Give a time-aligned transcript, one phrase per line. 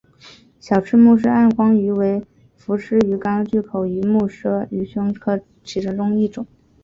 [0.59, 6.47] 小翅穆氏暗光鱼为辐鳍鱼纲巨口鱼目褶胸鱼科的其中一种。